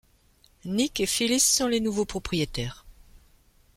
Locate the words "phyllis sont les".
1.05-1.79